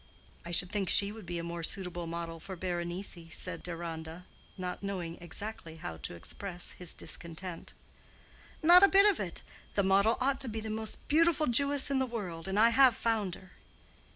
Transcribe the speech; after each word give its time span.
"I 0.43 0.49
should 0.49 0.71
think 0.71 0.89
she 0.89 1.11
would 1.11 1.27
be 1.27 1.37
a 1.37 1.43
more 1.43 1.61
suitable 1.61 2.07
model 2.07 2.39
for 2.39 2.55
Berenice," 2.55 3.27
said 3.33 3.61
Deronda, 3.61 4.25
not 4.57 4.81
knowing 4.81 5.19
exactly 5.21 5.75
how 5.75 5.97
to 5.97 6.15
express 6.15 6.71
his 6.71 6.95
discontent. 6.95 7.73
"Not 8.63 8.81
a 8.81 8.87
bit 8.87 9.07
of 9.07 9.19
it. 9.19 9.43
The 9.75 9.83
model 9.83 10.17
ought 10.19 10.39
to 10.41 10.49
be 10.49 10.59
the 10.59 10.71
most 10.71 11.07
beautiful 11.07 11.45
Jewess 11.45 11.91
in 11.91 11.99
the 11.99 12.07
world, 12.07 12.47
and 12.47 12.57
I 12.59 12.69
have 12.71 12.95
found 12.95 13.35
her." 13.35 13.51